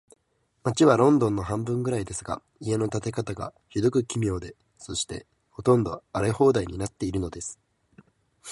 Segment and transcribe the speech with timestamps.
[0.63, 7.59] 街はロンドンの半分くらいですが、家の建て方が、ひどく奇妙で、そして、ほとんど荒れ放題になっているのです。